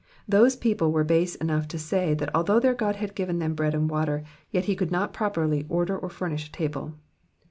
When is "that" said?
2.15-2.31